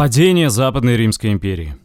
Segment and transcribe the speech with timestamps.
[0.00, 1.76] Падение Западной Римской империи.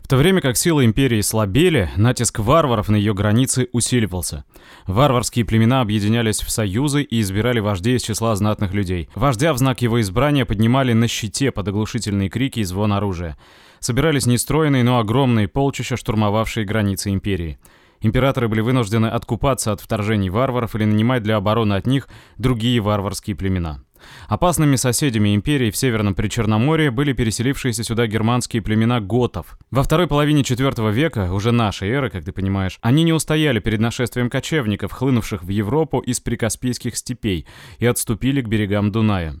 [0.00, 4.46] В то время как силы империи слабели, натиск варваров на ее границы усиливался.
[4.86, 9.10] Варварские племена объединялись в союзы и избирали вождей из числа знатных людей.
[9.14, 13.36] Вождя в знак его избрания поднимали на щите под оглушительные крики и звон оружия.
[13.80, 17.58] Собирались нестроенные, но огромные полчища, штурмовавшие границы империи.
[18.02, 23.36] Императоры были вынуждены откупаться от вторжений варваров или нанимать для обороны от них другие варварские
[23.36, 23.82] племена.
[24.26, 29.56] Опасными соседями империи в Северном Причерноморье были переселившиеся сюда германские племена готов.
[29.70, 33.78] Во второй половине IV века, уже нашей эры, как ты понимаешь, они не устояли перед
[33.78, 37.46] нашествием кочевников, хлынувших в Европу из прикаспийских степей,
[37.78, 39.36] и отступили к берегам Дуная.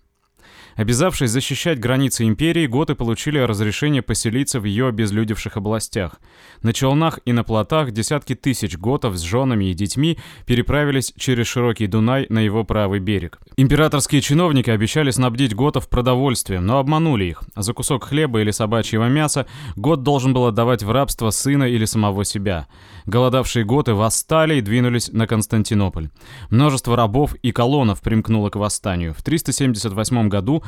[0.76, 6.20] Обязавшись защищать границы империи, готы получили разрешение поселиться в ее обезлюдевших областях.
[6.62, 11.86] На челнах и на плотах десятки тысяч готов с женами и детьми переправились через широкий
[11.86, 13.38] Дунай на его правый берег.
[13.56, 17.42] Императорские чиновники обещали снабдить готов продовольствием, но обманули их.
[17.56, 22.24] За кусок хлеба или собачьего мяса гот должен был отдавать в рабство сына или самого
[22.24, 22.66] себя.
[23.06, 26.08] Голодавшие готы восстали и двинулись на Константинополь.
[26.50, 29.12] Множество рабов и колоннов примкнуло к восстанию.
[29.14, 30.61] В 378 году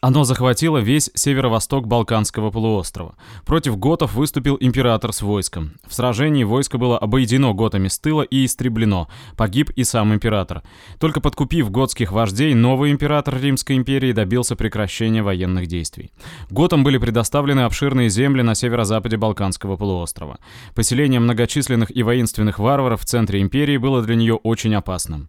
[0.00, 3.16] оно захватило весь северо-восток Балканского полуострова.
[3.44, 5.72] Против готов выступил император с войском.
[5.86, 9.08] В сражении войско было обойдено готами с тыла и истреблено.
[9.36, 10.62] Погиб и сам император.
[11.00, 16.12] Только подкупив готских вождей, новый император Римской империи добился прекращения военных действий.
[16.50, 20.38] Готам были предоставлены обширные земли на северо-западе Балканского полуострова.
[20.74, 25.28] Поселение многочисленных и воинственных варваров в центре империи было для нее очень опасным.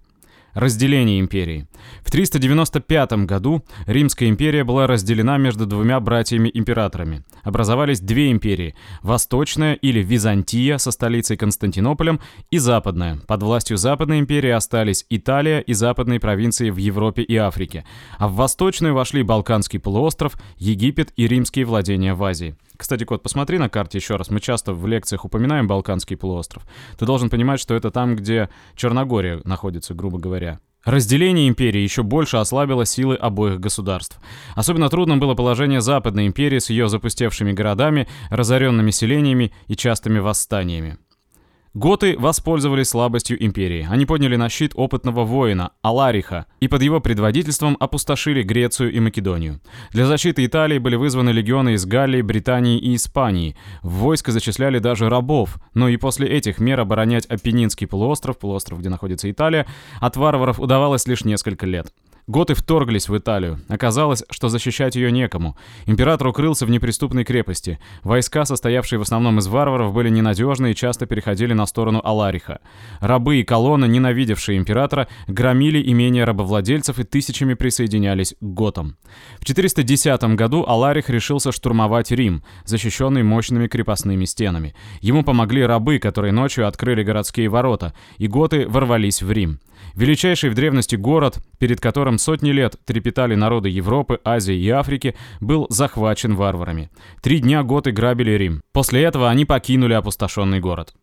[0.53, 1.67] Разделение империи.
[2.03, 7.23] В 395 году Римская империя была разделена между двумя братьями-императорами.
[7.43, 12.19] Образовались две империи– Восточная или Византия со столицей Константинополем
[12.51, 13.19] и Западная.
[13.27, 17.85] Под властью Западной империи остались Италия и западные провинции в Европе и Африке.
[18.17, 22.55] А в Восточную вошли Балканский полуостров, Египет и римские владения в Азии.
[22.79, 24.29] Кстати, Кот, посмотри на карте еще раз.
[24.29, 26.65] Мы часто в лекциях упоминаем Балканский полуостров.
[26.97, 30.61] Ты должен понимать, что это там, где Черногория находится, грубо говоря.
[30.85, 34.17] Разделение империи еще больше ослабило силы обоих государств.
[34.55, 40.99] Особенно трудным было положение Западной империи с ее запустевшими городами, разоренными селениями и частыми восстаниями.
[41.75, 43.87] Готы воспользовались слабостью империи.
[43.87, 49.61] Они подняли на щит опытного воина, Алариха, и под его предводительством опустошили Грецию и Македонию.
[49.91, 53.55] Для защиты Италии были вызваны легионы из Галлии, Британии и Испании.
[53.83, 58.89] В войско зачисляли даже рабов, но и после этих мер оборонять Апеннинский полуостров, полуостров, где
[58.89, 59.67] находится Италия,
[59.99, 61.93] от варваров удавалось лишь несколько лет.
[62.29, 63.59] Готы вторглись в Италию.
[63.69, 65.57] Оказалось, что защищать ее некому.
[65.87, 67.79] Император укрылся в неприступной крепости.
[68.03, 72.59] Войска, состоявшие в основном из варваров, были ненадежны и часто переходили на сторону Алариха.
[72.99, 78.97] Рабы и колонны, ненавидевшие императора, громили имения рабовладельцев и тысячами присоединялись к готам.
[79.39, 84.75] В 410 году Аларих решился штурмовать Рим, защищенный мощными крепостными стенами.
[85.01, 89.59] Ему помогли рабы, которые ночью открыли городские ворота, и готы ворвались в Рим.
[89.95, 95.65] Величайший в древности город, перед которым сотни лет трепетали народы Европы, Азии и Африки, был
[95.69, 96.91] захвачен варварами.
[97.21, 98.61] Три дня готы грабили Рим.
[98.71, 100.93] После этого они покинули опустошенный город.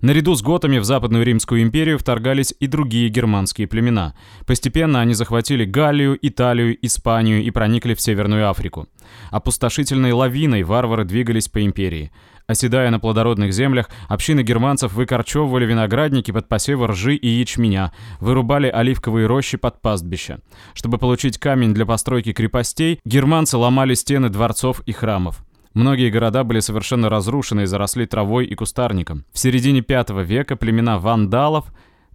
[0.00, 4.14] Наряду с готами в Западную Римскую империю вторгались и другие германские племена.
[4.46, 8.88] Постепенно они захватили Галлию, Италию, Испанию и проникли в Северную Африку.
[9.30, 12.12] Опустошительной лавиной варвары двигались по империи.
[12.48, 19.26] Оседая на плодородных землях, общины германцев выкорчевывали виноградники под посевы ржи и ячменя, вырубали оливковые
[19.26, 20.40] рощи под пастбища.
[20.72, 25.44] Чтобы получить камень для постройки крепостей, германцы ломали стены дворцов и храмов.
[25.74, 29.26] Многие города были совершенно разрушены и заросли травой и кустарником.
[29.30, 31.66] В середине V века племена вандалов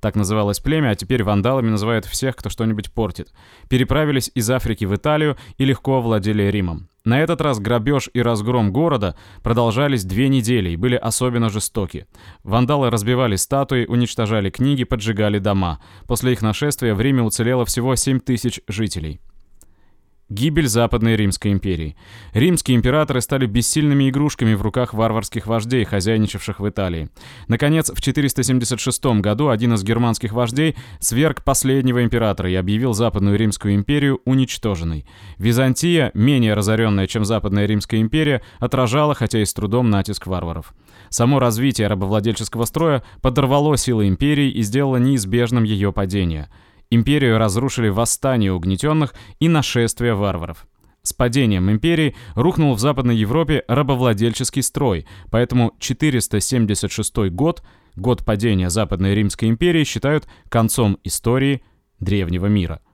[0.03, 3.31] так называлось племя, а теперь вандалами называют всех, кто что-нибудь портит.
[3.69, 6.89] Переправились из Африки в Италию и легко овладели Римом.
[7.05, 12.05] На этот раз грабеж и разгром города продолжались две недели и были особенно жестоки.
[12.43, 15.79] Вандалы разбивали статуи, уничтожали книги, поджигали дома.
[16.05, 19.21] После их нашествия в Риме уцелело всего 7 тысяч жителей.
[20.29, 21.95] Гибель Западной Римской империи.
[22.33, 27.09] Римские императоры стали бессильными игрушками в руках варварских вождей, хозяйничавших в Италии.
[27.47, 33.75] Наконец, в 476 году один из германских вождей сверг последнего императора и объявил Западную Римскую
[33.75, 35.05] империю уничтоженной.
[35.37, 40.73] Византия, менее разоренная, чем Западная Римская империя, отражала, хотя и с трудом, натиск варваров.
[41.09, 46.49] Само развитие рабовладельческого строя подорвало силы империи и сделало неизбежным ее падение–
[46.95, 50.67] Империю разрушили восстания угнетенных и нашествия варваров.
[51.01, 57.63] С падением империи рухнул в Западной Европе рабовладельческий строй, поэтому 476 год,
[57.95, 61.63] год падения Западной Римской империи, считают концом истории
[61.99, 62.79] древнего мира–